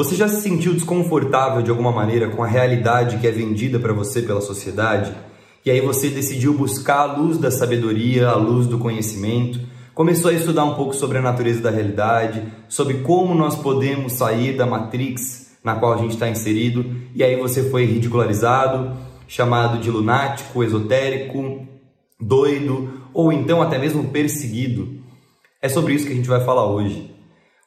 Você 0.00 0.16
já 0.16 0.28
se 0.28 0.40
sentiu 0.40 0.72
desconfortável 0.72 1.60
de 1.60 1.70
alguma 1.70 1.92
maneira 1.92 2.30
com 2.30 2.42
a 2.42 2.46
realidade 2.46 3.18
que 3.18 3.26
é 3.26 3.30
vendida 3.30 3.78
para 3.78 3.92
você 3.92 4.22
pela 4.22 4.40
sociedade? 4.40 5.12
E 5.62 5.70
aí 5.70 5.82
você 5.82 6.08
decidiu 6.08 6.54
buscar 6.54 7.00
a 7.00 7.16
luz 7.16 7.36
da 7.36 7.50
sabedoria, 7.50 8.28
a 8.28 8.34
luz 8.34 8.66
do 8.66 8.78
conhecimento, 8.78 9.60
começou 9.94 10.30
a 10.30 10.34
estudar 10.34 10.64
um 10.64 10.74
pouco 10.74 10.94
sobre 10.94 11.18
a 11.18 11.20
natureza 11.20 11.60
da 11.60 11.70
realidade, 11.70 12.42
sobre 12.66 13.02
como 13.02 13.34
nós 13.34 13.56
podemos 13.56 14.14
sair 14.14 14.56
da 14.56 14.64
matrix 14.64 15.50
na 15.62 15.74
qual 15.74 15.92
a 15.92 15.98
gente 15.98 16.12
está 16.12 16.30
inserido, 16.30 16.86
e 17.14 17.22
aí 17.22 17.36
você 17.36 17.68
foi 17.68 17.84
ridicularizado, 17.84 18.96
chamado 19.28 19.78
de 19.78 19.90
lunático, 19.90 20.64
esotérico, 20.64 21.68
doido 22.20 23.02
ou 23.14 23.32
então 23.32 23.62
até 23.62 23.78
mesmo 23.78 24.08
perseguido. 24.08 25.00
É 25.62 25.68
sobre 25.68 25.94
isso 25.94 26.06
que 26.06 26.12
a 26.12 26.16
gente 26.16 26.28
vai 26.28 26.44
falar 26.44 26.66
hoje. 26.66 27.14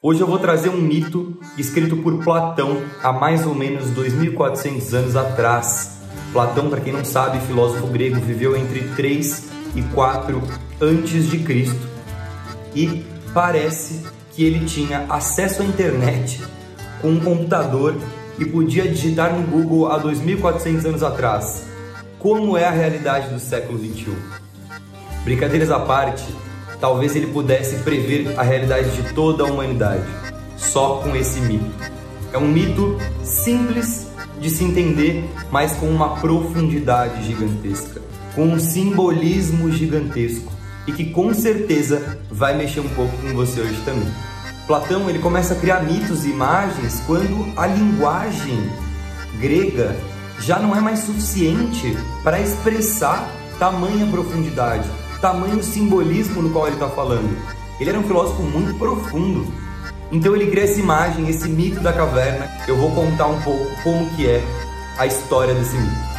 Hoje 0.01 0.19
eu 0.19 0.27
vou 0.27 0.37
trazer 0.37 0.69
um 0.69 0.81
mito 0.81 1.39
escrito 1.57 1.95
por 1.97 2.23
Platão 2.23 2.81
há 3.01 3.13
mais 3.13 3.45
ou 3.47 3.55
menos 3.55 3.89
2400 3.91 4.93
anos 4.93 5.15
atrás. 5.15 6.01
Platão, 6.33 6.69
para 6.69 6.81
quem 6.81 6.91
não 6.91 7.05
sabe, 7.05 7.39
filósofo 7.47 7.87
grego, 7.87 8.19
viveu 8.19 8.55
entre 8.55 8.81
3 8.95 9.49
e 9.75 9.81
4 9.81 10.41
antes 10.81 11.29
de 11.29 11.39
Cristo. 11.39 11.87
E 12.75 13.05
parece 13.33 14.01
que 14.31 14.43
ele 14.43 14.65
tinha 14.65 15.05
acesso 15.09 15.61
à 15.61 15.65
internet 15.65 16.41
com 17.01 17.09
um 17.09 17.19
computador 17.19 17.95
e 18.39 18.45
podia 18.45 18.87
digitar 18.87 19.33
no 19.33 19.47
Google 19.47 19.91
há 19.91 19.97
2400 19.99 20.85
anos 20.85 21.03
atrás. 21.03 21.65
Como 22.19 22.57
é 22.57 22.65
a 22.65 22.71
realidade 22.71 23.33
do 23.33 23.39
século 23.39 23.77
21? 23.77 24.42
Brincadeiras 25.23 25.71
à 25.71 25.79
parte, 25.79 26.23
talvez 26.79 27.15
ele 27.15 27.27
pudesse 27.27 27.77
prever 27.77 28.37
a 28.37 28.43
realidade 28.43 28.89
de 28.91 29.13
toda 29.13 29.43
a 29.43 29.45
humanidade, 29.47 30.03
só 30.57 30.97
com 30.97 31.15
esse 31.15 31.39
mito. 31.39 31.71
É 32.33 32.37
um 32.37 32.47
mito 32.47 32.97
simples 33.23 34.07
de 34.39 34.49
se 34.49 34.63
entender, 34.63 35.23
mas 35.49 35.73
com 35.73 35.87
uma 35.87 36.17
profundidade 36.17 37.25
gigantesca, 37.25 38.01
com 38.35 38.45
um 38.45 38.59
simbolismo 38.59 39.71
gigantesco 39.71 40.51
e 40.85 40.91
que 40.91 41.05
com 41.05 41.33
certeza 41.33 42.19
vai 42.29 42.57
mexer 42.57 42.81
um 42.81 42.89
pouco 42.89 43.15
com 43.17 43.33
você 43.33 43.61
hoje 43.61 43.81
também. 43.85 44.11
Platão 44.67 45.09
ele 45.09 45.19
começa 45.19 45.53
a 45.53 45.57
criar 45.57 45.83
mitos 45.83 46.25
e 46.25 46.29
imagens 46.29 47.01
quando 47.05 47.53
a 47.57 47.67
linguagem 47.67 48.69
grega 49.39 49.95
já 50.39 50.59
não 50.59 50.75
é 50.75 50.81
mais 50.81 50.99
suficiente 50.99 51.97
para 52.23 52.39
expressar 52.39 53.29
tamanha 53.59 54.05
profundidade, 54.07 54.89
tamanho 55.23 55.63
simbolismo 55.63 56.41
no 56.41 56.49
qual 56.49 56.67
ele 56.67 56.75
está 56.75 56.89
falando. 56.89 57.33
Ele 57.79 57.89
era 57.89 57.97
um 57.97 58.03
filósofo 58.03 58.43
muito 58.43 58.77
profundo. 58.77 59.47
Então 60.11 60.35
ele 60.35 60.51
cria 60.51 60.65
essa 60.65 60.77
imagem, 60.77 61.29
esse 61.29 61.47
mito 61.47 61.79
da 61.79 61.93
caverna. 61.93 62.45
Eu 62.67 62.75
vou 62.75 62.91
contar 62.93 63.27
um 63.27 63.41
pouco 63.41 63.73
como 63.83 64.13
que 64.17 64.27
é 64.27 64.43
a 64.97 65.07
história 65.07 65.53
desse 65.55 65.77
mito. 65.77 66.13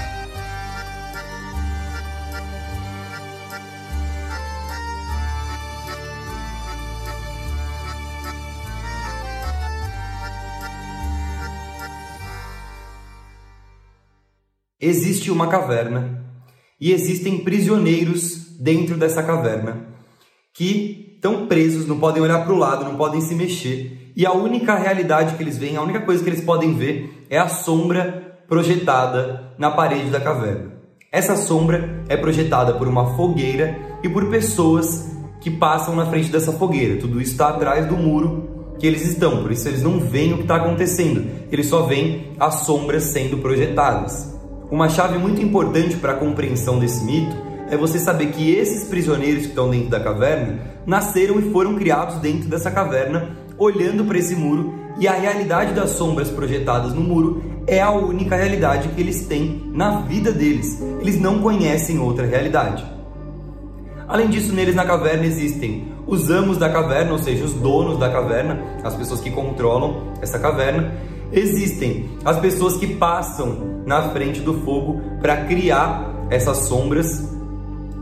Existe 14.81 15.31
uma 15.31 15.49
caverna 15.49 16.25
e 16.81 16.91
existem 16.91 17.45
prisioneiros 17.45 18.44
dentro 18.61 18.97
dessa 18.97 19.23
caverna 19.23 19.87
que 20.53 21.15
estão 21.15 21.47
presos, 21.47 21.87
não 21.87 21.99
podem 21.99 22.23
olhar 22.23 22.45
para 22.45 22.53
o 22.53 22.59
lado, 22.59 22.85
não 22.85 22.97
podem 22.97 23.21
se 23.21 23.35
mexer. 23.35 24.13
E 24.17 24.25
a 24.25 24.33
única 24.33 24.75
realidade 24.77 25.35
que 25.35 25.43
eles 25.43 25.59
veem, 25.59 25.77
a 25.77 25.83
única 25.83 26.01
coisa 26.01 26.23
que 26.23 26.31
eles 26.31 26.45
podem 26.45 26.75
ver 26.75 27.27
é 27.29 27.39
a 27.39 27.49
sombra 27.49 28.39
projetada 28.49 29.53
na 29.59 29.71
parede 29.71 30.11
da 30.11 30.21
caverna. 30.21 30.73
Essa 31.11 31.37
sombra 31.37 32.05
é 32.09 32.17
projetada 32.17 32.75
por 32.75 32.87
uma 32.87 33.17
fogueira 33.17 33.77
e 34.03 34.09
por 34.09 34.29
pessoas 34.31 35.11
que 35.41 35.51
passam 35.51 35.97
na 35.97 36.07
frente 36.07 36.31
dessa 36.31 36.53
fogueira. 36.53 37.01
Tudo 37.01 37.21
isso 37.21 37.33
está 37.33 37.49
atrás 37.49 37.87
do 37.87 37.97
muro 37.97 38.55
que 38.79 38.87
eles 38.87 39.07
estão, 39.07 39.43
por 39.43 39.53
isso 39.53 39.69
eles 39.69 39.83
não 39.83 40.01
veem 40.01 40.33
o 40.33 40.37
que 40.39 40.43
está 40.43 40.57
acontecendo, 40.57 41.25
eles 41.51 41.67
só 41.67 41.83
veem 41.83 42.33
as 42.39 42.67
sombras 42.67 43.05
sendo 43.05 43.39
projetadas. 43.39 44.35
Uma 44.71 44.89
chave 44.89 45.19
muito 45.19 45.41
importante 45.41 45.97
para 45.97 46.13
a 46.13 46.17
compreensão 46.17 46.79
desse 46.79 47.05
mito 47.05 47.37
é 47.75 47.77
você 47.77 47.99
saber 47.99 48.27
que 48.29 48.55
esses 48.55 48.85
prisioneiros 48.85 49.43
que 49.43 49.49
estão 49.49 49.69
dentro 49.71 49.91
da 49.91 50.01
caverna 50.01 50.59
nasceram 50.87 51.39
e 51.39 51.51
foram 51.51 51.75
criados 51.75 52.17
dentro 52.17 52.49
dessa 52.49 52.71
caverna, 52.71 53.37
olhando 53.59 54.05
para 54.05 54.19
esse 54.19 54.35
muro, 54.35 54.75
e 54.99 55.09
a 55.09 55.13
realidade 55.13 55.75
das 55.75 55.91
sombras 55.91 56.31
projetadas 56.31 56.95
no 56.95 57.01
muro 57.01 57.43
é 57.67 57.81
a 57.81 57.91
única 57.91 58.37
realidade 58.37 58.89
que 58.91 59.01
eles 59.01 59.27
têm 59.27 59.71
na 59.73 60.03
vida 60.03 60.31
deles. 60.31 60.81
Eles 61.01 61.21
não 61.21 61.41
conhecem 61.41 61.99
outra 61.99 62.25
realidade. 62.25 62.85
Além 64.07 64.29
disso, 64.29 64.55
neles 64.55 64.75
na 64.75 64.85
caverna 64.85 65.27
existem 65.27 65.89
os 66.07 66.31
amos 66.31 66.59
da 66.59 66.69
caverna, 66.69 67.13
ou 67.13 67.19
seja, 67.19 67.45
os 67.45 67.55
donos 67.55 67.99
da 67.99 68.09
caverna, 68.09 68.63
as 68.85 68.95
pessoas 68.95 69.21
que 69.21 69.31
controlam 69.31 70.13
essa 70.21 70.39
caverna. 70.39 70.93
Existem 71.33 72.11
as 72.25 72.39
pessoas 72.39 72.77
que 72.77 72.87
passam 72.87 73.83
na 73.85 74.11
frente 74.11 74.41
do 74.41 74.61
fogo 74.61 75.01
para 75.21 75.45
criar 75.45 76.15
essas 76.31 76.69
sombras 76.69 77.34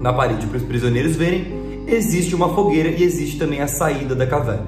na 0.02 0.12
parede 0.12 0.48
para 0.48 0.56
os 0.56 0.64
prisioneiros 0.64 1.14
verem, 1.14 1.46
existe 1.86 2.34
uma 2.34 2.52
fogueira 2.54 2.88
e 2.88 3.04
existe 3.04 3.38
também 3.38 3.60
a 3.60 3.68
saída 3.68 4.16
da 4.16 4.26
caverna. 4.26 4.66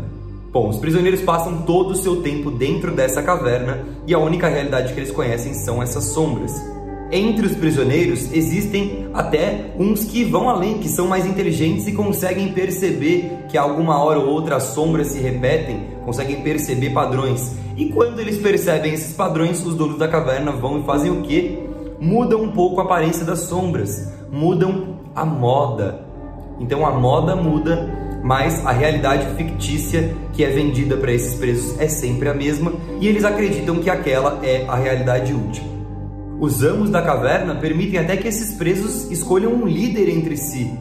Bom, 0.52 0.68
os 0.68 0.76
prisioneiros 0.76 1.20
passam 1.20 1.62
todo 1.62 1.90
o 1.90 1.96
seu 1.96 2.22
tempo 2.22 2.52
dentro 2.52 2.92
dessa 2.92 3.20
caverna 3.20 3.84
e 4.06 4.14
a 4.14 4.18
única 4.20 4.46
realidade 4.46 4.94
que 4.94 5.00
eles 5.00 5.10
conhecem 5.10 5.52
são 5.52 5.82
essas 5.82 6.04
sombras. 6.04 6.54
Entre 7.10 7.46
os 7.46 7.56
prisioneiros 7.56 8.32
existem 8.32 9.08
até 9.12 9.72
uns 9.76 10.04
que 10.04 10.24
vão 10.24 10.48
além, 10.48 10.78
que 10.78 10.88
são 10.88 11.08
mais 11.08 11.26
inteligentes 11.26 11.88
e 11.88 11.92
conseguem 11.92 12.52
perceber 12.52 13.46
que 13.48 13.58
alguma 13.58 14.02
hora 14.02 14.20
ou 14.20 14.28
outra 14.28 14.56
as 14.56 14.62
sombras 14.64 15.08
se 15.08 15.18
repetem, 15.18 15.80
conseguem 16.04 16.42
perceber 16.42 16.90
padrões. 16.90 17.56
E 17.76 17.86
quando 17.86 18.20
eles 18.20 18.38
percebem 18.38 18.94
esses 18.94 19.14
padrões, 19.14 19.64
os 19.66 19.74
donos 19.74 19.98
da 19.98 20.06
caverna 20.06 20.52
vão 20.52 20.78
e 20.78 20.84
fazem 20.84 21.10
o 21.10 21.22
quê? 21.22 21.58
Mudam 22.00 22.42
um 22.42 22.52
pouco 22.52 22.80
a 22.80 22.84
aparência 22.84 23.24
das 23.24 23.40
sombras, 23.40 24.12
mudam 24.30 24.93
a 25.14 25.24
moda. 25.24 26.04
Então 26.58 26.86
a 26.86 26.90
moda 26.92 27.36
muda, 27.36 28.20
mas 28.22 28.64
a 28.64 28.72
realidade 28.72 29.26
fictícia 29.36 30.14
que 30.32 30.44
é 30.44 30.50
vendida 30.50 30.96
para 30.96 31.12
esses 31.12 31.34
presos 31.34 31.78
é 31.80 31.88
sempre 31.88 32.28
a 32.28 32.34
mesma 32.34 32.72
e 33.00 33.06
eles 33.06 33.24
acreditam 33.24 33.76
que 33.76 33.90
aquela 33.90 34.40
é 34.42 34.64
a 34.66 34.76
realidade 34.76 35.32
última. 35.32 35.74
Os 36.40 36.62
amos 36.62 36.90
da 36.90 37.00
caverna 37.00 37.54
permitem 37.54 38.00
até 38.00 38.16
que 38.16 38.28
esses 38.28 38.56
presos 38.56 39.10
escolham 39.10 39.52
um 39.52 39.66
líder 39.66 40.08
entre 40.08 40.36
si. 40.36 40.78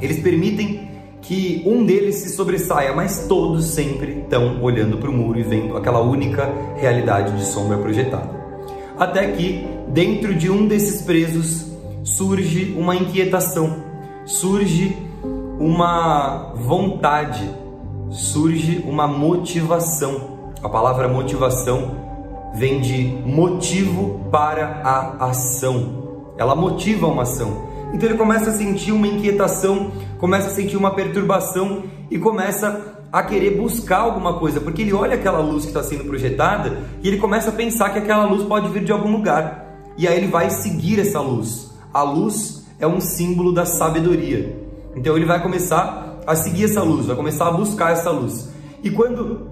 Eles 0.00 0.20
permitem 0.20 0.86
que 1.22 1.62
um 1.66 1.84
deles 1.84 2.16
se 2.16 2.30
sobressaia, 2.30 2.94
mas 2.94 3.26
todos 3.26 3.66
sempre 3.66 4.20
estão 4.20 4.62
olhando 4.62 4.98
para 4.98 5.10
o 5.10 5.12
muro 5.12 5.38
e 5.38 5.42
vendo 5.42 5.76
aquela 5.76 6.00
única 6.00 6.48
realidade 6.76 7.36
de 7.36 7.44
sombra 7.46 7.78
projetada. 7.78 8.30
Até 8.98 9.28
que, 9.32 9.66
dentro 9.88 10.34
de 10.34 10.50
um 10.50 10.66
desses 10.66 11.02
presos, 11.02 11.65
surge 12.06 12.72
uma 12.78 12.94
inquietação, 12.94 13.76
surge 14.24 14.96
uma 15.58 16.52
vontade, 16.54 17.50
surge 18.10 18.82
uma 18.86 19.08
motivação. 19.08 20.52
A 20.62 20.68
palavra 20.68 21.08
motivação 21.08 21.96
vem 22.54 22.80
de 22.80 23.04
motivo 23.26 24.20
para 24.30 24.80
a 24.84 25.26
ação. 25.26 26.32
Ela 26.38 26.54
motiva 26.54 27.08
uma 27.08 27.22
ação. 27.22 27.66
Então 27.92 28.08
ele 28.08 28.18
começa 28.18 28.50
a 28.50 28.52
sentir 28.52 28.92
uma 28.92 29.06
inquietação, 29.06 29.90
começa 30.18 30.48
a 30.48 30.50
sentir 30.50 30.76
uma 30.76 30.92
perturbação 30.92 31.82
e 32.10 32.18
começa 32.18 32.94
a 33.12 33.22
querer 33.22 33.56
buscar 33.56 33.98
alguma 33.98 34.34
coisa, 34.34 34.60
porque 34.60 34.82
ele 34.82 34.92
olha 34.92 35.14
aquela 35.14 35.40
luz 35.40 35.62
que 35.62 35.68
está 35.68 35.82
sendo 35.82 36.04
projetada 36.04 36.78
e 37.02 37.08
ele 37.08 37.18
começa 37.18 37.50
a 37.50 37.52
pensar 37.52 37.90
que 37.90 37.98
aquela 37.98 38.26
luz 38.26 38.44
pode 38.44 38.68
vir 38.68 38.84
de 38.84 38.92
algum 38.92 39.10
lugar. 39.10 39.66
E 39.98 40.06
aí 40.06 40.16
ele 40.16 40.28
vai 40.28 40.50
seguir 40.50 41.00
essa 41.00 41.20
luz. 41.20 41.75
A 41.96 42.02
luz 42.02 42.62
é 42.78 42.86
um 42.86 43.00
símbolo 43.00 43.54
da 43.54 43.64
sabedoria. 43.64 44.54
Então 44.94 45.16
ele 45.16 45.24
vai 45.24 45.42
começar 45.42 46.20
a 46.26 46.36
seguir 46.36 46.64
essa 46.64 46.82
luz, 46.82 47.06
vai 47.06 47.16
começar 47.16 47.48
a 47.48 47.50
buscar 47.50 47.92
essa 47.92 48.10
luz. 48.10 48.50
E 48.84 48.90
quando 48.90 49.48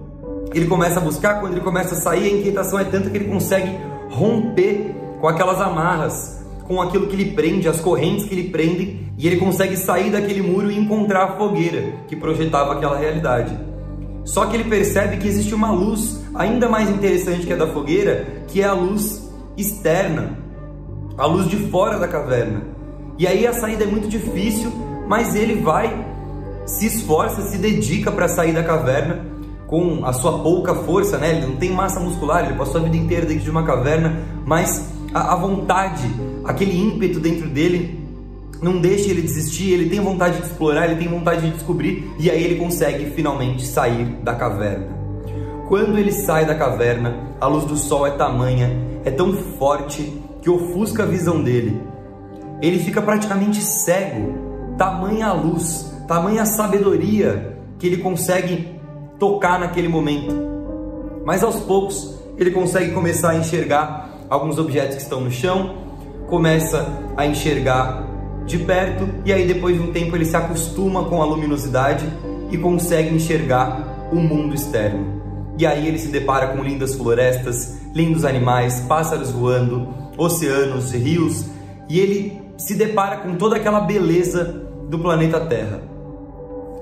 ele 0.53 0.67
começa 0.67 1.01
a 1.01 1.03
buscar, 1.03 1.41
quando 1.41 1.53
ele 1.53 1.63
começa 1.63 1.95
a 1.95 1.99
sair, 1.99 2.27
a 2.27 2.39
inquietação 2.39 2.79
é 2.79 2.85
tanta 2.85 3.09
que 3.09 3.17
ele 3.17 3.31
consegue 3.31 3.75
romper 4.11 4.95
com 5.23 5.27
aquelas 5.27 5.59
amarras, 5.59 6.45
com 6.65 6.83
aquilo 6.83 7.07
que 7.07 7.17
lhe 7.17 7.33
prende, 7.33 7.67
as 7.67 7.81
correntes 7.81 8.27
que 8.27 8.35
lhe 8.35 8.51
prendem, 8.51 9.09
e 9.17 9.27
ele 9.27 9.39
consegue 9.39 9.75
sair 9.75 10.11
daquele 10.11 10.43
muro 10.43 10.71
e 10.71 10.79
encontrar 10.79 11.25
a 11.25 11.37
fogueira 11.39 11.95
que 12.07 12.15
projetava 12.15 12.75
aquela 12.75 12.99
realidade. 12.99 13.59
Só 14.23 14.45
que 14.45 14.55
ele 14.55 14.65
percebe 14.65 15.17
que 15.17 15.27
existe 15.27 15.55
uma 15.55 15.71
luz 15.71 16.23
ainda 16.35 16.69
mais 16.69 16.91
interessante 16.91 17.47
que 17.47 17.55
a 17.55 17.57
da 17.57 17.69
fogueira, 17.69 18.45
que 18.49 18.61
é 18.61 18.67
a 18.67 18.75
luz 18.75 19.33
externa, 19.57 20.44
a 21.17 21.27
luz 21.27 21.49
de 21.49 21.57
fora 21.69 21.99
da 21.99 22.09
caverna. 22.09 22.63
E 23.19 23.27
aí 23.27 23.47
a 23.47 23.53
saída 23.53 23.85
é 23.85 23.87
muito 23.87 24.09
difícil, 24.09 24.73
mas 25.07 25.35
ele 25.35 25.63
vai, 25.63 26.05
se 26.67 26.87
esforça, 26.87 27.43
se 27.43 27.59
dedica 27.59 28.11
para 28.11 28.29
sair 28.29 28.53
da 28.53 28.63
caverna 28.63 29.25
com 29.67 30.05
a 30.05 30.13
sua 30.13 30.41
pouca 30.41 30.75
força, 30.75 31.19
né? 31.19 31.37
Ele 31.37 31.47
não 31.47 31.57
tem 31.57 31.71
massa 31.71 32.01
muscular, 32.01 32.45
ele 32.45 32.59
passou 32.59 32.81
a 32.81 32.85
vida 32.85 32.97
inteira 32.97 33.27
dentro 33.27 33.45
de 33.45 33.51
uma 33.51 33.63
caverna, 33.63 34.21
mas 34.45 34.91
a, 35.13 35.35
a 35.35 35.37
vontade, 35.37 36.11
aquele 36.45 36.77
ímpeto 36.77 37.21
dentro 37.21 37.49
dele 37.49 38.03
não 38.61 38.81
deixa 38.81 39.11
ele 39.11 39.23
desistir, 39.23 39.73
ele 39.73 39.91
tem 39.91 40.01
vontade 40.01 40.39
de 40.39 40.47
explorar, 40.47 40.87
ele 40.87 40.97
tem 40.97 41.09
vontade 41.09 41.43
de 41.43 41.51
descobrir 41.53 42.11
e 42.19 42.31
aí 42.31 42.43
ele 42.43 42.57
consegue 42.57 43.11
finalmente 43.11 43.67
sair 43.67 44.05
da 44.23 44.35
caverna. 44.35 44.89
Quando 45.69 45.99
ele 45.99 46.13
sai 46.13 46.45
da 46.45 46.55
caverna, 46.55 47.15
a 47.41 47.47
luz 47.47 47.65
do 47.65 47.77
sol 47.77 48.07
é 48.07 48.11
tamanha, 48.11 48.71
é 49.05 49.11
tão 49.11 49.33
forte 49.59 50.24
que 50.45 50.51
ofusca 50.51 51.05
a 51.05 51.07
visão 51.07 51.43
dele. 51.43 51.81
Ele 52.61 52.79
fica 52.79 53.01
praticamente 53.01 53.63
cego, 53.63 54.35
tamanha 54.77 55.33
luz, 55.33 55.91
tamanha 56.07 56.45
sabedoria 56.45 57.57
que 57.79 57.87
ele 57.87 57.97
consegue 57.97 58.79
tocar 59.19 59.59
naquele 59.59 59.89
momento. 59.89 60.35
Mas 61.25 61.43
aos 61.43 61.61
poucos 61.61 62.21
ele 62.37 62.51
consegue 62.51 62.93
começar 62.93 63.31
a 63.31 63.37
enxergar 63.37 64.11
alguns 64.29 64.59
objetos 64.59 64.97
que 64.97 65.03
estão 65.03 65.23
no 65.23 65.31
chão, 65.31 65.77
começa 66.27 66.93
a 67.17 67.27
enxergar 67.27 68.05
de 68.45 68.59
perto 68.59 69.09
e 69.25 69.33
aí 69.33 69.47
depois 69.47 69.77
de 69.77 69.83
um 69.83 69.93
tempo 69.93 70.15
ele 70.15 70.27
se 70.27 70.37
acostuma 70.37 71.05
com 71.05 71.23
a 71.23 71.25
luminosidade 71.25 72.07
e 72.51 72.59
consegue 72.59 73.15
enxergar 73.15 74.11
o 74.13 74.17
mundo 74.17 74.55
externo. 74.55 75.23
E 75.57 75.65
aí 75.65 75.89
ele 75.89 75.99
se 75.99 76.09
depara 76.09 76.49
com 76.49 76.63
lindas 76.63 76.95
florestas, 76.95 77.81
lindos 77.95 78.27
animais, 78.27 78.81
pássaros 78.81 79.31
voando, 79.31 80.04
oceanos, 80.17 80.93
rios, 80.93 81.47
e 81.89 81.99
ele 82.01 82.41
se 82.57 82.75
depara 82.75 83.19
com 83.19 83.35
toda 83.37 83.57
aquela 83.57 83.81
beleza 83.81 84.45
do 84.89 84.99
planeta 84.99 85.41
Terra. 85.41 85.81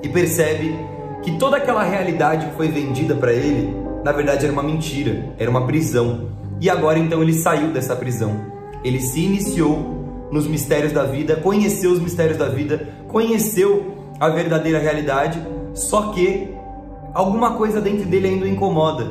E 0.02 0.08
percebe 0.08 0.74
que 1.22 1.38
toda 1.38 1.56
aquela 1.56 1.82
realidade 1.82 2.46
que 2.46 2.56
foi 2.56 2.68
vendida 2.68 3.14
para 3.14 3.32
ele, 3.32 3.74
na 4.04 4.12
verdade 4.12 4.44
era 4.44 4.52
uma 4.52 4.62
mentira, 4.62 5.34
era 5.38 5.50
uma 5.50 5.66
prisão. 5.66 6.28
E 6.60 6.68
agora 6.68 6.98
então 6.98 7.22
ele 7.22 7.34
saiu 7.34 7.72
dessa 7.72 7.94
prisão. 7.96 8.52
Ele 8.84 9.00
se 9.00 9.20
iniciou 9.20 10.28
nos 10.30 10.46
mistérios 10.46 10.92
da 10.92 11.04
vida, 11.04 11.36
conheceu 11.36 11.92
os 11.92 12.00
mistérios 12.00 12.38
da 12.38 12.48
vida, 12.48 12.88
conheceu 13.08 13.94
a 14.18 14.28
verdadeira 14.28 14.78
realidade, 14.78 15.40
só 15.74 16.12
que 16.12 16.48
alguma 17.12 17.54
coisa 17.54 17.80
dentro 17.80 18.06
dele 18.06 18.28
ainda 18.28 18.44
o 18.44 18.48
incomoda. 18.48 19.04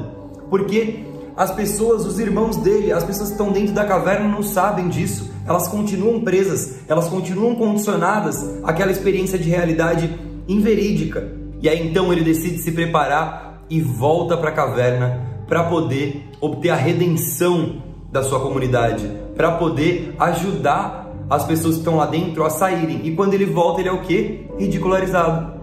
Porque 0.50 1.06
as 1.36 1.52
pessoas, 1.52 2.06
os 2.06 2.20
irmãos 2.20 2.58
dele, 2.58 2.92
as 2.92 3.04
pessoas 3.04 3.30
que 3.30 3.34
estão 3.36 3.52
dentro 3.52 3.74
da 3.74 3.86
caverna 3.86 4.28
não 4.28 4.44
sabem 4.44 4.90
disso. 4.90 5.32
Elas 5.48 5.68
continuam 5.68 6.22
presas, 6.22 6.80
elas 6.88 7.08
continuam 7.08 7.56
condicionadas 7.56 8.44
àquela 8.64 8.92
experiência 8.92 9.40
de 9.40 9.50
realidade 9.50 10.14
inverídica. 10.48 11.32
E 11.62 11.70
aí 11.70 11.88
então 11.88 12.12
ele 12.12 12.24
decide 12.24 12.58
se 12.60 12.72
preparar 12.72 13.64
e 13.70 13.82
volta 13.82 14.36
para 14.36 14.50
a 14.50 14.54
caverna 14.54 15.22
para 15.48 15.64
poder 15.64 16.30
obter 16.40 16.70
a 16.70 16.76
redenção 16.76 17.82
da 18.12 18.24
sua 18.24 18.40
comunidade, 18.40 19.10
para 19.36 19.52
poder 19.52 20.16
ajudar 20.20 21.12
as 21.30 21.46
pessoas 21.46 21.76
que 21.76 21.82
estão 21.82 21.96
lá 21.96 22.06
dentro 22.06 22.44
a 22.44 22.50
saírem. 22.50 23.02
E 23.04 23.16
quando 23.16 23.34
ele 23.34 23.46
volta, 23.46 23.80
ele 23.80 23.90
é 23.90 23.92
o 23.92 24.02
que? 24.02 24.48
Ridicularizado. 24.60 25.62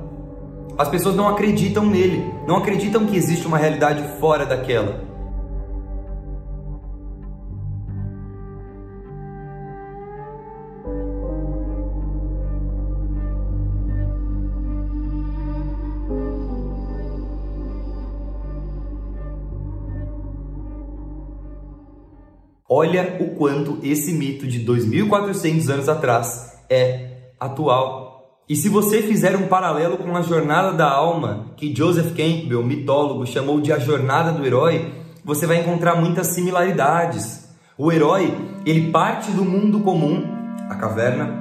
As 0.79 0.89
pessoas 0.89 1.15
não 1.15 1.29
acreditam 1.29 1.85
nele, 1.85 2.25
não 2.47 2.57
acreditam 2.57 3.05
que 3.05 3.17
existe 3.17 3.47
uma 3.47 3.59
realidade 3.59 4.03
fora 4.19 4.47
daquela. 4.47 5.08
Olha 22.81 23.17
o 23.19 23.31
quanto 23.31 23.81
esse 23.83 24.13
mito 24.13 24.47
de 24.47 24.61
2400 24.61 25.69
anos 25.69 25.89
atrás 25.89 26.57
é 26.71 27.33
atual. 27.41 28.39
E 28.49 28.55
se 28.55 28.69
você 28.69 29.03
fizer 29.03 29.35
um 29.35 29.49
paralelo 29.49 29.97
com 29.97 30.17
a 30.17 30.23
jornada 30.23 30.73
da 30.73 30.89
alma, 30.89 31.47
que 31.57 31.75
Joseph 31.75 32.15
Campbell, 32.15 32.65
mitólogo, 32.65 33.27
chamou 33.27 33.61
de 33.61 33.73
a 33.73 33.81
jornada 33.81 34.31
do 34.31 34.47
herói, 34.47 34.93
você 35.25 35.45
vai 35.45 35.59
encontrar 35.59 35.97
muitas 35.97 36.29
similaridades. 36.29 37.49
O 37.77 37.91
herói, 37.91 38.33
ele 38.65 38.93
parte 38.93 39.33
do 39.33 39.45
mundo 39.45 39.81
comum, 39.81 40.23
a 40.71 40.77
caverna, 40.77 41.35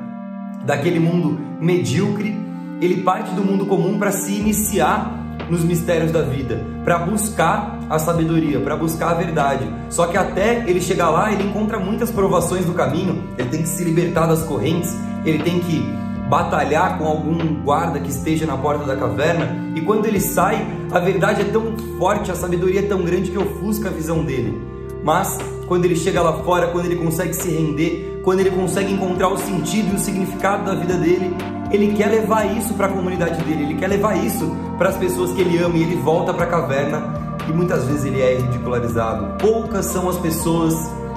daquele 0.66 1.00
mundo 1.00 1.40
medíocre, 1.62 2.36
ele 2.82 3.04
parte 3.04 3.30
do 3.36 3.44
mundo 3.44 3.68
comum 3.68 4.00
para 4.00 4.12
se 4.12 4.34
iniciar 4.34 5.17
nos 5.50 5.64
mistérios 5.64 6.12
da 6.12 6.22
vida, 6.22 6.66
para 6.84 7.00
buscar 7.00 7.80
a 7.90 7.98
sabedoria, 8.00 8.60
para 8.60 8.76
buscar 8.76 9.12
a 9.12 9.14
verdade. 9.14 9.68
Só 9.90 10.08
que 10.08 10.18
até 10.18 10.64
ele 10.68 10.82
chegar 10.82 11.10
lá, 11.10 11.32
ele 11.32 11.44
encontra 11.44 11.80
muitas 11.80 12.12
provações 12.12 12.66
no 12.66 12.74
caminho, 12.74 13.24
ele 13.38 13.50
tem 13.50 13.62
que 13.62 13.70
se 13.70 13.84
libertar 13.84 14.28
das 14.28 14.44
correntes, 14.44 14.96
ele 15.26 15.40
tem 15.40 15.60
que 15.60 15.82
batalhar 16.30 16.98
com 16.98 17.06
algum 17.06 17.62
guarda 17.64 18.00
que 18.00 18.10
esteja 18.10 18.46
na 18.46 18.58
porta 18.58 18.86
da 18.86 18.96
caverna, 18.96 19.72
e 19.76 19.82
quando 19.82 20.06
ele 20.06 20.20
sai, 20.20 20.66
a 20.92 21.00
verdade 21.00 21.42
é 21.42 21.46
tão 21.46 21.78
forte, 21.98 22.32
a 22.32 22.36
sabedoria 22.36 22.82
é 22.82 22.84
tão 22.84 23.02
grande 23.02 23.32
que 23.32 23.38
ofusca 23.38 23.90
a 23.90 23.92
visão 23.92 24.24
dele. 24.24 24.62
Mas 25.04 25.38
quando 25.68 25.86
ele 25.86 25.96
chega 25.96 26.22
lá 26.22 26.34
fora, 26.44 26.68
quando 26.68 26.86
ele 26.86 26.98
consegue 26.98 27.34
se 27.34 27.50
render, 27.50 28.22
quando 28.24 28.42
ele 28.42 28.52
consegue 28.52 28.92
encontrar 28.92 29.30
o 29.30 29.38
sentido 29.38 29.94
e 29.94 29.96
o 29.96 30.00
significado 30.00 30.66
da 30.66 30.76
vida 30.76 30.96
dele, 30.96 31.34
ele 31.72 31.94
quer 31.94 32.08
levar 32.08 32.46
isso 32.58 32.74
para 32.74 32.88
a 32.88 32.90
comunidade 32.90 33.44
dele, 33.44 33.64
ele 33.64 33.76
quer 33.76 33.88
levar 33.88 34.16
isso 34.24 34.56
para 34.78 34.90
as 34.90 34.98
pessoas 34.98 35.32
que 35.32 35.42
ele 35.42 35.58
ama 35.58 35.78
e 35.78 35.84
ele 35.84 35.96
volta 35.98 36.34
para 36.34 36.46
a 36.46 36.50
caverna 36.50 37.14
e 37.48 37.52
muitas 37.52 37.86
vezes 37.86 38.06
ele 38.06 38.22
é 38.22 38.38
ridicularizado. 38.38 39.38
Poucas 39.38 39.86
são 39.86 40.10
as 40.10 40.18
pessoas 40.18 40.74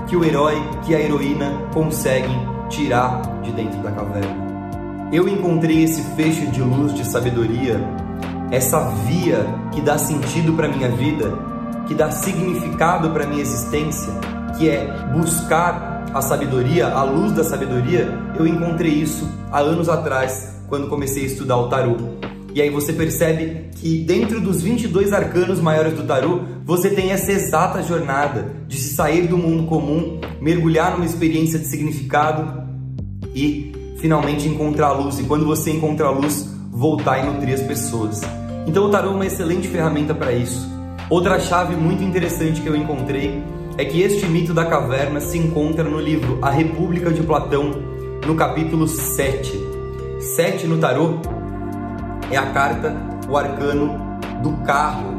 que 0.06 0.16
o 0.16 0.24
herói, 0.24 0.60
que 0.84 0.94
a 0.94 1.00
heroína 1.00 1.52
conseguem 1.72 2.48
tirar 2.68 3.22
de 3.42 3.52
dentro 3.52 3.80
da 3.80 3.90
caverna. 3.92 4.50
Eu 5.12 5.28
encontrei 5.28 5.84
esse 5.84 6.02
fecho 6.14 6.46
de 6.48 6.62
luz, 6.62 6.94
de 6.94 7.04
sabedoria, 7.04 7.80
essa 8.50 8.80
via 9.06 9.46
que 9.72 9.80
dá 9.80 9.98
sentido 9.98 10.52
para 10.52 10.68
minha 10.68 10.88
vida, 10.88 11.32
que 11.86 11.94
dá 11.94 12.10
significado 12.10 13.10
para 13.10 13.26
minha 13.26 13.42
existência, 13.42 14.12
que 14.56 14.68
é 14.68 14.86
buscar 15.12 16.04
a 16.12 16.20
sabedoria, 16.20 16.88
a 16.88 17.02
luz 17.02 17.32
da 17.32 17.44
sabedoria. 17.44 18.16
Eu 18.40 18.46
encontrei 18.46 18.92
isso 18.92 19.28
há 19.52 19.58
anos 19.58 19.86
atrás, 19.86 20.62
quando 20.66 20.88
comecei 20.88 21.24
a 21.24 21.26
estudar 21.26 21.58
o 21.58 21.68
tarô. 21.68 21.96
E 22.54 22.62
aí 22.62 22.70
você 22.70 22.90
percebe 22.90 23.68
que 23.76 23.98
dentro 23.98 24.40
dos 24.40 24.62
22 24.62 25.12
arcanos 25.12 25.60
maiores 25.60 25.92
do 25.92 26.04
tarô, 26.04 26.40
você 26.64 26.88
tem 26.88 27.10
essa 27.10 27.30
exata 27.30 27.82
jornada 27.82 28.50
de 28.66 28.78
se 28.78 28.94
sair 28.94 29.26
do 29.26 29.36
mundo 29.36 29.64
comum, 29.64 30.18
mergulhar 30.40 30.92
numa 30.92 31.04
experiência 31.04 31.58
de 31.58 31.66
significado 31.66 32.62
e 33.34 33.72
finalmente 33.98 34.48
encontrar 34.48 34.86
a 34.86 34.92
luz. 34.92 35.18
E 35.18 35.24
quando 35.24 35.44
você 35.44 35.72
encontra 35.72 36.06
a 36.06 36.10
luz, 36.10 36.50
voltar 36.70 37.18
e 37.18 37.26
nutrir 37.26 37.52
as 37.52 37.60
pessoas. 37.60 38.22
Então 38.66 38.86
o 38.86 38.88
tarô 38.88 39.10
é 39.10 39.14
uma 39.16 39.26
excelente 39.26 39.68
ferramenta 39.68 40.14
para 40.14 40.32
isso. 40.32 40.66
Outra 41.10 41.38
chave 41.38 41.76
muito 41.76 42.02
interessante 42.02 42.62
que 42.62 42.68
eu 42.68 42.74
encontrei 42.74 43.42
é 43.76 43.84
que 43.84 44.00
este 44.00 44.24
mito 44.24 44.54
da 44.54 44.64
caverna 44.64 45.20
se 45.20 45.36
encontra 45.36 45.84
no 45.84 46.00
livro 46.00 46.38
A 46.40 46.50
República 46.50 47.12
de 47.12 47.22
Platão, 47.22 47.89
no 48.26 48.34
capítulo 48.34 48.86
7. 48.86 49.68
7 50.20 50.66
no 50.66 50.78
tarô 50.78 51.14
é 52.30 52.36
a 52.36 52.52
carta, 52.52 52.94
o 53.28 53.36
arcano 53.36 53.98
do 54.42 54.52
carro. 54.64 55.18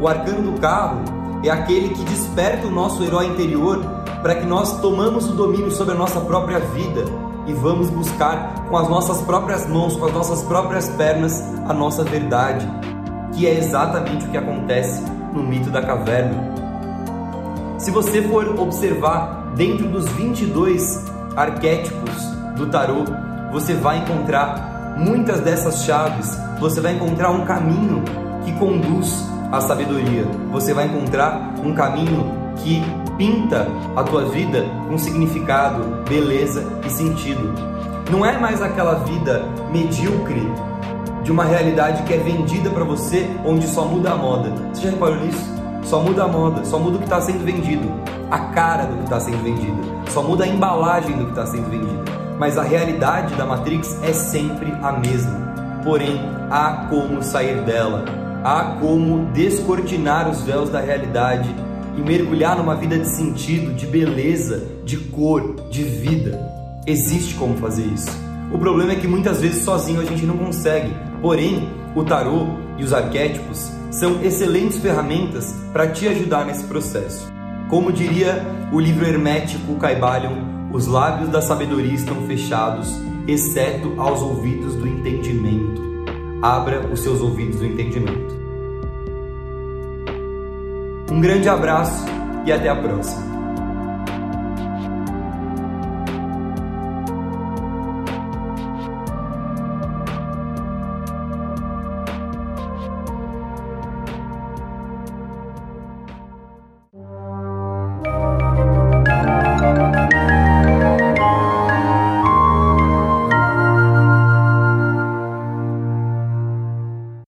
O 0.00 0.06
arcano 0.06 0.52
do 0.52 0.60
carro 0.60 1.02
é 1.42 1.50
aquele 1.50 1.94
que 1.94 2.04
desperta 2.04 2.66
o 2.66 2.70
nosso 2.70 3.02
herói 3.02 3.26
interior 3.26 3.80
para 4.22 4.34
que 4.34 4.46
nós 4.46 4.80
tomamos 4.80 5.28
o 5.28 5.34
domínio 5.34 5.70
sobre 5.70 5.94
a 5.94 5.98
nossa 5.98 6.20
própria 6.20 6.58
vida 6.58 7.04
e 7.46 7.52
vamos 7.52 7.90
buscar 7.90 8.66
com 8.68 8.76
as 8.76 8.88
nossas 8.88 9.20
próprias 9.22 9.66
mãos, 9.68 9.96
com 9.96 10.06
as 10.06 10.12
nossas 10.12 10.42
próprias 10.42 10.88
pernas, 10.90 11.42
a 11.68 11.74
nossa 11.74 12.04
verdade, 12.04 12.66
que 13.32 13.46
é 13.46 13.58
exatamente 13.58 14.24
o 14.26 14.30
que 14.30 14.36
acontece 14.36 15.02
no 15.32 15.42
mito 15.42 15.70
da 15.70 15.82
caverna. 15.82 16.54
Se 17.78 17.90
você 17.90 18.22
for 18.22 18.58
observar 18.58 19.52
dentro 19.54 19.88
dos 19.88 20.08
22 20.12 21.13
arquétipos 21.36 22.24
do 22.56 22.66
tarô, 22.66 23.04
você 23.52 23.74
vai 23.74 23.98
encontrar 23.98 24.94
muitas 24.96 25.40
dessas 25.40 25.84
chaves, 25.84 26.38
você 26.58 26.80
vai 26.80 26.94
encontrar 26.94 27.30
um 27.30 27.44
caminho 27.44 28.02
que 28.44 28.52
conduz 28.52 29.28
à 29.50 29.60
sabedoria. 29.60 30.24
Você 30.52 30.72
vai 30.72 30.86
encontrar 30.86 31.54
um 31.64 31.74
caminho 31.74 32.32
que 32.56 32.82
pinta 33.16 33.68
a 33.96 34.02
tua 34.02 34.24
vida 34.26 34.64
com 34.88 34.98
significado, 34.98 36.02
beleza 36.08 36.64
e 36.86 36.90
sentido. 36.90 37.54
Não 38.10 38.24
é 38.24 38.38
mais 38.38 38.60
aquela 38.60 38.94
vida 39.04 39.44
medíocre 39.72 40.42
de 41.22 41.32
uma 41.32 41.44
realidade 41.44 42.02
que 42.02 42.12
é 42.12 42.18
vendida 42.18 42.70
para 42.70 42.84
você, 42.84 43.28
onde 43.44 43.66
só 43.66 43.86
muda 43.86 44.10
a 44.12 44.16
moda. 44.16 44.50
Você 44.72 44.82
já 44.82 44.90
reparou 44.90 45.16
nisso? 45.16 45.54
Só 45.84 46.00
muda 46.00 46.24
a 46.24 46.28
moda, 46.28 46.64
só 46.64 46.78
muda 46.78 46.96
o 46.96 46.98
que 46.98 47.04
está 47.04 47.20
sendo 47.20 47.44
vendido, 47.44 47.90
a 48.34 48.38
cara 48.52 48.86
do 48.86 48.96
que 48.96 49.04
está 49.04 49.20
sendo 49.20 49.44
vendido, 49.44 49.78
só 50.08 50.20
muda 50.20 50.42
a 50.42 50.48
embalagem 50.48 51.16
do 51.16 51.26
que 51.26 51.30
está 51.30 51.46
sendo 51.46 51.70
vendido. 51.70 52.02
mas 52.36 52.58
a 52.58 52.64
realidade 52.64 53.32
da 53.36 53.46
Matrix 53.46 53.96
é 54.02 54.12
sempre 54.12 54.72
a 54.82 54.90
mesma. 54.90 55.80
Porém, 55.84 56.20
há 56.50 56.88
como 56.90 57.22
sair 57.22 57.62
dela, 57.62 58.04
há 58.42 58.76
como 58.80 59.26
descortinar 59.26 60.28
os 60.28 60.42
véus 60.42 60.68
da 60.68 60.80
realidade 60.80 61.48
e 61.96 62.00
mergulhar 62.00 62.56
numa 62.56 62.74
vida 62.74 62.98
de 62.98 63.06
sentido, 63.06 63.72
de 63.72 63.86
beleza, 63.86 64.66
de 64.84 64.96
cor, 64.96 65.54
de 65.70 65.84
vida. 65.84 66.36
Existe 66.88 67.36
como 67.36 67.56
fazer 67.58 67.84
isso. 67.84 68.10
O 68.52 68.58
problema 68.58 68.94
é 68.94 68.96
que 68.96 69.06
muitas 69.06 69.40
vezes 69.40 69.62
sozinho 69.62 70.00
a 70.00 70.04
gente 70.04 70.26
não 70.26 70.36
consegue. 70.36 70.92
Porém, 71.22 71.68
o 71.94 72.02
tarô 72.02 72.48
e 72.78 72.82
os 72.82 72.92
arquétipos 72.92 73.70
são 73.92 74.20
excelentes 74.24 74.78
ferramentas 74.78 75.54
para 75.72 75.86
te 75.86 76.08
ajudar 76.08 76.44
nesse 76.44 76.64
processo. 76.64 77.32
Como 77.68 77.92
diria 77.92 78.44
o 78.72 78.78
livro 78.78 79.06
hermético 79.06 79.76
Caibalion, 79.76 80.68
os 80.72 80.86
lábios 80.86 81.30
da 81.30 81.40
sabedoria 81.40 81.94
estão 81.94 82.26
fechados, 82.26 83.00
exceto 83.26 83.94
aos 83.96 84.20
ouvidos 84.20 84.74
do 84.74 84.86
entendimento. 84.86 85.82
Abra 86.42 86.86
os 86.86 87.00
seus 87.00 87.20
ouvidos 87.20 87.60
do 87.60 87.66
entendimento. 87.66 88.34
Um 91.10 91.20
grande 91.20 91.48
abraço 91.48 92.04
e 92.44 92.52
até 92.52 92.68
a 92.68 92.76
próxima. 92.76 93.33